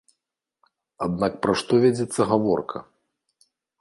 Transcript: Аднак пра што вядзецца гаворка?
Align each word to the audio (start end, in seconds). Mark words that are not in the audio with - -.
Аднак 1.07 1.33
пра 1.43 1.53
што 1.61 1.73
вядзецца 1.85 2.21
гаворка? 2.33 2.77